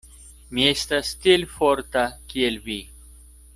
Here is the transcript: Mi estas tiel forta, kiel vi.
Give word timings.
Mi 0.57 0.63
estas 0.69 1.11
tiel 1.25 1.45
forta, 1.59 2.07
kiel 2.33 2.61
vi. 2.67 2.81